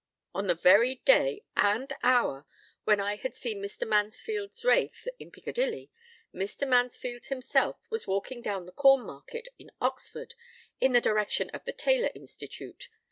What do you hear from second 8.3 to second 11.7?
down the Corn Market in Oxford, in the direction of